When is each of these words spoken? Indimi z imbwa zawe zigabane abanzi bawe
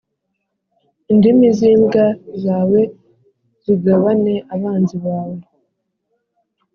Indimi 1.11 1.47
z 1.57 1.59
imbwa 1.71 2.05
zawe 2.43 2.79
zigabane 3.63 4.33
abanzi 4.55 4.97
bawe 5.05 5.39